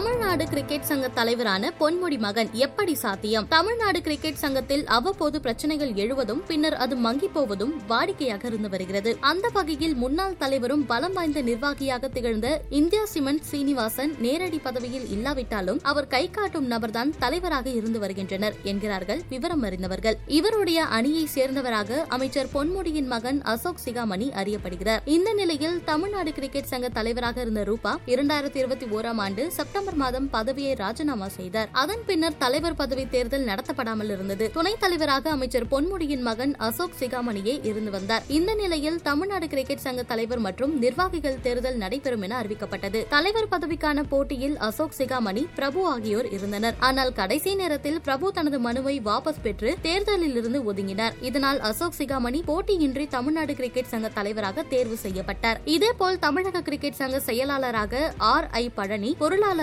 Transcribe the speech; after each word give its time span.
Tamil Nadu 0.00 0.44
cricket 0.48 0.82
சங்க 0.82 1.08
தலைவரான 1.08 1.72
பொன்முடி 1.80 2.18
மகன் 2.18 2.48
எப்படி 2.52 2.94
சாத்தியம்? 2.94 3.46
தமிழ்நாடு 3.48 4.00
கிரிக்கெட் 4.00 4.34
சங்கத்தில் 4.34 4.86
அவ்வப்போது 4.86 5.40
பிரச்சனைகள் 5.40 5.94
எழுவதும் 5.94 6.42
பின்னர் 6.46 6.76
அது 6.76 6.96
மங்கி 6.96 7.28
போவதும் 7.28 7.82
வாடிக்கையாக 7.88 8.44
இருந்து 8.44 8.68
வருகிறது. 8.68 9.16
அந்த 9.20 9.48
வகையில் 9.52 9.94
முன்னாள் 9.94 10.36
தலைவரும் 10.36 10.86
பலம் 10.86 11.12
வாய்ந்த 11.12 11.40
நிர்வாகியாக 11.40 12.08
திகழ்ந்த 12.08 12.62
இந்தியா 12.70 13.04
சிமெண்ட் 13.04 13.42
சீனிவாசன் 13.42 14.14
நேரடி 14.18 14.58
பதவியில் 14.58 15.10
இல்லாவிட்டாலும் 15.10 15.80
அவர் 15.82 16.06
கை 16.06 16.30
காட்டும் 16.30 16.66
நபர்தான் 16.66 17.14
தலைவராக 17.18 17.70
இருந்து 17.70 17.98
வருகின்றனர் 17.98 18.54
என்கிறார்கள் 18.62 19.20
விவரம் 19.28 19.62
அறிந்தவர்கள். 19.62 20.18
இவருடைய 20.26 20.84
அணியை 20.84 21.28
சேர்ந்தவராக 21.34 22.04
அமைச்சர் 22.08 22.50
பொன்முடியின் 22.54 23.06
மகன் 23.06 23.42
அசோக் 23.42 23.84
சிகாமணி 23.84 24.30
அறியப்படுகிறார். 24.42 25.00
இந்த 25.04 25.32
நிலையில் 25.32 25.84
தமிழ்நாடு 25.84 26.32
கிரிக்கெட் 26.32 26.72
சங்க 26.72 26.88
தலைவராக 26.88 27.40
இருந்த 27.40 27.64
ரூபா 27.64 27.98
இரண்டாயிரத்தி 28.06 28.56
இருபத்தி 28.56 28.86
ஓராம் 28.86 29.16
ஆண்டு 29.16 29.52
செப்டம்பர் 29.52 29.88
மாதம் 29.96 30.30
பதவியை 30.30 30.74
ராஜினாமா 30.74 31.28
செய்தார். 31.28 31.68
அதன் 31.72 32.02
பின்னர் 32.06 32.36
தலைவர் 32.38 32.74
பதவி 32.74 33.08
தேர்தல் 33.08 33.44
நடத்தப்படாமல் 33.44 34.10
இருந்தது. 34.10 34.50
துணைத் 34.52 34.80
தலைவராக 34.80 35.30
அமைச்சர் 35.30 35.66
பொன்முடியின் 35.66 36.20
மகன் 36.20 36.56
அசோக் 36.56 36.96
சிகாமணியே 37.00 37.64
இருந்து 37.64 37.90
வந்தார். 37.90 38.22
இந்த 38.28 38.54
நிலையில் 38.54 39.02
தமிழ்நாடு 39.02 39.48
கிரிக்கெட் 39.48 39.78
சங்க 39.78 40.02
தலைவர் 40.02 40.38
மற்றும் 40.38 40.78
நிர்வாகிகள் 40.78 41.40
தேர்தல் 41.40 41.76
நடைபெறும் 41.76 42.22
என 42.22 42.42
அறிவிக்கப்பட்டது. 42.42 43.08
தலைவர் 43.08 43.48
பதவிக்கான 43.50 44.02
போட்டியில் 44.08 44.58
அசோக் 44.58 44.96
சிகாமணி 44.98 45.46
பிரபு 45.54 45.86
ஆகியோர் 45.86 46.30
இருந்தனர். 46.30 46.74
ஆனால் 46.78 47.12
கடைசி 47.12 47.54
நேரத்தில் 47.54 48.00
பிரபு 48.00 48.32
தனது 48.32 48.58
மனுவை 48.58 49.00
வாபஸ் 49.00 49.42
பெற்று 49.42 49.76
தேர்தலில் 49.82 50.36
இருந்து 50.36 50.72
ஒதுங்கினார். 50.72 51.12
இதனால் 51.20 51.60
அசோக் 51.60 51.98
சிகாமணி 51.98 52.42
போட்டியின்றி 52.46 53.08
தமிழ்நாடு 53.08 53.54
கிரிக்கெட் 53.54 53.88
சங்க 53.88 54.08
தலைவராக 54.08 54.62
தேர்வு 54.62 54.96
செய்யப்பட்டார். 54.96 55.60
இதேபோல் 55.64 56.18
தமிழக 56.18 56.60
கிரிக்கெட் 56.60 56.92
சங்க 56.92 57.20
செயலாளராக 57.20 58.14
ஆர் 58.18 58.48
ஐ 58.50 58.70
பழனி 58.74 59.16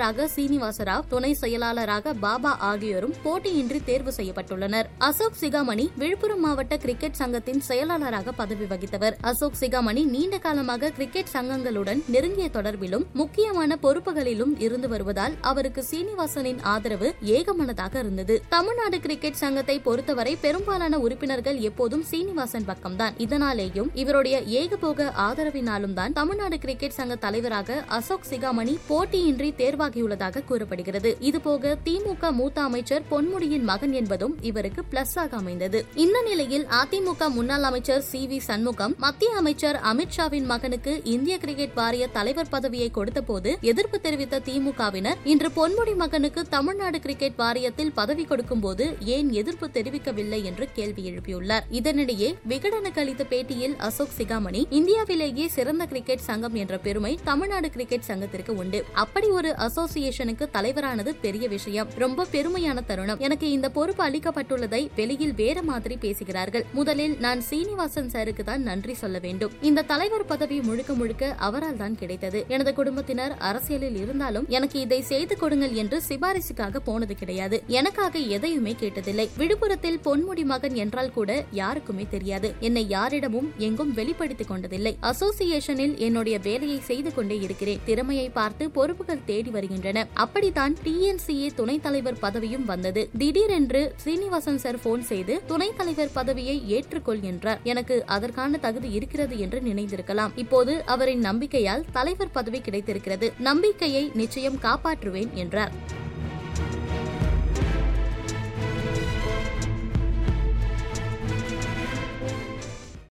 செயலாளராக 0.00 0.28
சீனிவாசராவ் 0.34 1.08
துணை 1.08 1.30
செயலாளராக 1.40 2.12
பாபா 2.22 2.50
ஆகியோரும் 2.68 3.14
போட்டியின்றி 3.24 3.78
தேர்வு 3.88 4.12
செய்யப்பட்டுள்ளனர். 4.16 4.86
அசோக் 4.98 5.36
சிகாமணி 5.40 5.84
விழுப்புரம் 6.00 6.40
மாவட்ட 6.40 6.76
கிரிக்கெட் 6.76 7.18
சங்கத்தின் 7.18 7.60
செயலாளராக 7.60 8.32
பதவி 8.32 8.66
வகித்தவர். 8.70 9.14
அசோக் 9.30 9.58
சிகாமணி 9.60 10.04
நீண்ட 10.04 10.38
காலமாக 10.38 10.90
கிரிக்கெட் 10.90 11.32
சங்கங்களுடன் 11.32 12.00
நெருங்கிய 12.14 12.48
தொடர்பிலும் 12.52 13.04
முக்கியமான 13.12 13.78
பொறுப்புகளிலும் 13.82 14.54
இருந்து 14.58 14.88
வருவதால் 14.88 15.34
அவருக்கு 15.50 15.84
சீனிவாசனின் 15.90 16.62
ஆதரவு 16.74 17.10
ஏகமனதாக 17.36 17.94
இருந்தது. 17.98 18.36
தமிழ்நாடு 18.48 19.00
கிரிக்கெட் 19.00 19.40
சங்கத்தை 19.42 19.80
பொறுத்தவரை 19.80 20.34
பெரும்பாலான 20.46 20.98
உறுப்பினர்கள் 20.98 21.60
எப்போதும் 21.70 22.06
சீனிவாசன் 22.12 22.68
பக்கம்தான். 22.72 23.16
இதனாலேயும் 23.26 23.92
இவருடைய 24.04 24.38
ஏகபோக 24.62 25.10
ஆதரவினாலும் 25.28 25.96
தான் 26.00 26.12
தமிழ்நாடு 26.12 26.58
கிரிக்கெட் 26.58 26.98
சங்க 27.00 27.14
தலைவராக 27.26 27.84
அசோக் 27.98 28.28
சிகாமணி 28.30 28.76
போட்டியின்றி 28.88 29.48
தேர்வாகியுள்ளதாக 29.90 30.44
கூறப்படுகிறது. 30.44 31.16
இதுபோக 31.20 31.76
திமுக 31.84 32.32
மூத்த 32.32 32.62
அமைச்சர் 32.62 33.02
பொன்முடியின் 33.10 33.62
மகன் 33.62 33.92
என்பதும் 33.92 34.36
இவருக்கு 34.40 34.82
பிளஸ் 34.90 35.14
ஆக 35.14 35.36
அமைந்தது. 35.36 35.84
இந்த 35.94 36.22
நிலையில் 36.22 36.66
அதிமுக 36.66 37.28
முன்னாள் 37.28 37.62
அமைச்சர் 37.62 38.02
சி. 38.02 38.26
வி. 38.26 38.38
சண்முகம் 38.38 38.94
மத்திய 38.98 39.34
அமைச்சர் 39.34 39.80
அமித்ஷாவின் 39.82 40.44
மகனுக்கு 40.44 41.00
இந்திய 41.04 41.38
கிரிக்கெட் 41.38 41.74
வாரிய 41.74 42.06
தலைவர் 42.06 42.48
பதவியை 42.48 42.90
கொடுத்தபோது 42.90 43.60
எதிர்ப்பு 43.60 44.00
தெரிவித்த 44.00 44.40
திமுகவினர் 44.44 45.14
இன்று 45.24 45.48
பொன்முடி 45.48 45.96
மகனுக்கு 45.96 46.48
தமிழ்நாடு 46.48 47.00
கிரிக்கெட் 47.00 47.32
வாரியத்தில் 47.38 47.90
பதவி 47.94 48.24
கொடுக்கும்போது 48.24 48.96
ஏன் 49.00 49.30
எதிர்ப்பு 49.30 49.66
தெரிவிக்கவில்லை 49.66 50.42
என்று 50.42 50.68
கேள்வி 50.72 51.10
எழுப்பியுள்ளார். 51.10 51.60
இதனிடையே 51.70 52.34
விகடனுக்கு 52.48 52.98
அளித்த 52.98 53.24
பேட்டியில் 53.30 53.76
அசோக் 53.76 54.08
சிகாமணி 54.18 54.66
இந்தியாவிலேயே 54.70 55.48
சிறந்த 55.48 55.84
கிரிக்கெட் 55.84 56.18
சங்கம் 56.18 56.54
என்ற 56.54 56.78
பெருமை 56.78 57.18
தமிழ்நாடு 57.24 57.70
கிரிக்கெட் 57.70 58.00
சங்கத்திற்கு 58.00 58.54
உண்டு. 58.54 58.84
அப்படி 58.92 59.26
ஒரு 59.26 59.56
அசோக் 59.56 59.79
அசோசியேஷனுக்கு 59.80 60.48
தலைவரானது 60.54 61.14
பெரிய 61.20 61.48
விஷயம். 61.48 61.88
ரொம்ப 61.96 62.26
பெருமையான 62.32 62.84
தருணம். 62.86 63.18
எனக்கு 63.18 63.50
இந்த 63.50 63.68
பொறுப்பு 63.68 64.02
அளிக்கப்பட்டுள்ளதை 64.08 64.88
வெளியில் 64.96 65.34
வேற 65.34 65.62
மாதிரி 65.62 65.96
பேசுகிறார்கள். 65.96 66.64
முதலில் 66.72 67.16
நான் 67.18 67.40
சீனிவாசன் 67.40 68.10
சாருக்கு 68.12 68.42
தான் 68.42 68.62
நன்றி 68.62 68.94
சொல்ல 68.94 69.18
வேண்டும். 69.18 69.50
இந்த 69.60 69.82
தலைவர் 69.82 70.24
பதவி 70.24 70.60
முழுக்க 70.60 70.94
முழுக்க 70.94 71.34
அவரால் 71.38 71.76
தான் 71.76 71.96
கிடைத்தது. 71.96 72.44
எனது 72.48 72.74
குடும்பத்தினர் 72.74 73.36
அரசியலில் 73.38 73.96
இருந்தாலும் 73.96 74.46
எனக்கு 74.48 74.80
இதை 74.80 75.00
செய்து 75.02 75.36
கொடுங்கள் 75.36 75.72
என்று 75.72 76.02
சிபாரிசுக்காக 76.08 76.76
போனது 76.76 77.14
கிடையாது. 77.14 77.62
எனக்காக 77.66 78.18
எதையுமே 78.18 78.76
கேட்டதில்லை. 78.80 79.28
விழுப்புரத்தில் 79.38 80.00
பொன்முடி 80.04 80.44
மகன் 80.44 80.74
என்றால் 80.74 81.12
கூட 81.12 81.44
யாருக்குமே 81.52 82.06
தெரியாது. 82.10 82.54
என்னை 82.60 82.88
யாரிடமும் 82.88 83.52
எங்கும் 83.56 83.94
வெளிப்படுத்திக் 83.94 84.50
கொண்டதில்லை. 84.50 84.96
அசோசியேஷனில் 85.02 85.96
என்னுடைய 85.96 86.38
வேலையை 86.38 86.80
செய்து 86.80 87.14
கொண்டே 87.14 87.38
இருக்கிறேன். 87.38 87.80
திறமையை 87.84 88.30
பார்த்து 88.30 88.70
பொறுப்புகள் 88.70 89.24
தேடி 89.24 89.50
வருகின்றன 89.70 90.06
அப்படித்தான் 90.14 90.74
டிஎன்சிஏ 90.84 91.48
துணைத் 91.54 91.82
தலைவர் 91.82 92.18
பதவியும் 92.22 92.64
வந்தது. 92.64 93.02
திடீரென்று 93.18 93.82
சீனிவாசன் 94.04 94.58
சார் 94.58 94.78
போன் 94.82 95.04
செய்து 95.10 95.34
துணைத் 95.46 95.78
தலைவர் 95.78 96.12
பதவியை 96.12 96.56
ஏற்றுக்கொள் 96.76 97.22
என்றார் 97.30 97.60
எனக்கு 97.62 97.96
அதற்கான 98.06 98.58
தகுதி 98.58 98.90
இருக்கிறது 98.90 99.38
என்று 99.38 99.60
நினைந்திருக்கலாம். 99.60 100.34
இப்போது 100.36 100.74
அவரின் 100.86 101.22
நம்பிக்கையால் 101.22 101.86
தலைவர் 101.92 102.36
பதவி 102.38 102.60
கிடைத்திருக்கிறது. 102.60 103.32
நம்பிக்கையை 103.38 104.04
நிச்சயம் 104.14 104.60
காப்பாற்றுவேன் 104.62 105.32
என்றார். 105.34 105.72